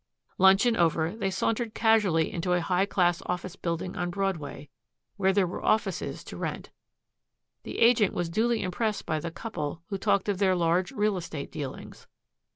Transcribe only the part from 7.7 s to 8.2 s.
agent